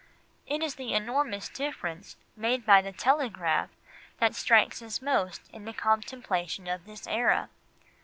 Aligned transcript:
It 0.47 0.63
is 0.63 0.73
the 0.77 0.95
enormous 0.95 1.47
difference 1.47 2.17
made 2.35 2.65
by 2.65 2.81
the 2.81 2.91
telegraph 2.91 3.69
that 4.17 4.33
strikes 4.33 4.81
us 4.81 4.99
most 4.99 5.47
in 5.53 5.65
the 5.65 5.73
contemplation 5.73 6.65
of 6.67 6.85
this 6.87 7.05
era. 7.05 7.49